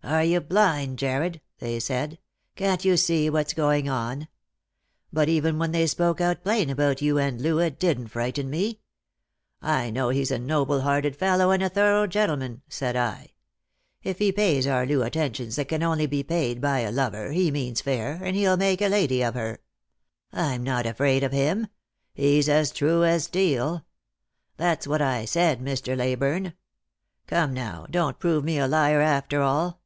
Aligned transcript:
'Are 0.20 0.24
you 0.24 0.40
blind, 0.40 0.98
Jarred?' 0.98 1.42
they 1.58 1.78
said.' 1.78 2.18
Can't 2.56 2.86
you 2.86 2.96
see 2.96 3.28
what's 3.28 3.52
going 3.52 3.86
on?' 3.86 4.28
But 5.12 5.28
even 5.28 5.58
when 5.58 5.72
they 5.72 5.86
spoke 5.86 6.22
out 6.22 6.42
plain 6.42 6.70
about 6.70 7.02
you 7.02 7.18
and 7.18 7.38
Loo, 7.40 7.58
it 7.58 7.78
didn't 7.78 8.08
frighten 8.08 8.48
me.' 8.48 8.80
I 9.62 9.90
know 9.90 10.08
he's 10.08 10.30
a 10.30 10.38
noble 10.38 10.80
hearted 10.80 11.16
fellow 11.16 11.50
and 11.50 11.62
a 11.62 11.68
thorough 11.68 12.06
gentleman,' 12.06 12.62
said 12.66 12.96
I.' 12.96 13.34
If 14.02 14.18
he 14.20 14.32
pays 14.32 14.66
our 14.66 14.86
Loo 14.86 15.02
attentions 15.02 15.56
that 15.56 15.68
can 15.68 15.80
can 15.82 15.86
only 15.88 16.06
be 16.06 16.22
paid 16.22 16.62
by 16.62 16.80
a 16.80 16.90
lover, 16.90 17.30
he 17.32 17.50
means 17.50 17.82
fair, 17.82 18.18
and 18.24 18.34
he'll 18.34 18.56
make 18.56 18.80
a 18.80 18.88
lady 18.88 19.22
of 19.22 19.34
her. 19.34 19.58
I'm 20.32 20.64
not 20.64 20.86
afraid 20.86 21.22
of 21.22 21.32
him. 21.32 21.68
He's 22.14 22.48
as 22.48 22.72
true 22.72 23.04
as 23.04 23.24
steel.' 23.24 23.84
That's 24.56 24.86
what 24.86 25.02
I 25.02 25.26
said, 25.26 25.60
Mr. 25.60 25.94
Leyburne. 25.94 26.54
Come 27.26 27.52
now, 27.52 27.86
don't 27.90 28.18
prove 28.18 28.44
me 28.44 28.58
a 28.58 28.66
bar 28.66 29.02
after 29.02 29.42
all. 29.42 29.78